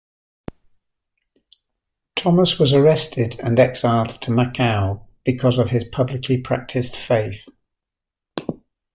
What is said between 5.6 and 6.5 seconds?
his publicly